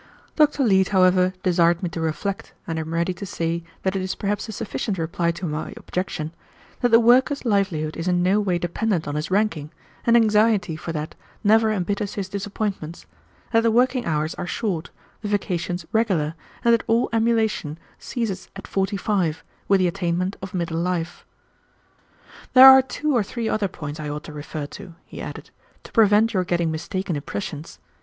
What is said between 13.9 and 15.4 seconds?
hours are short, the